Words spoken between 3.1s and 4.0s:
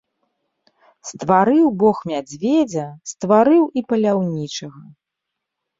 стварыў і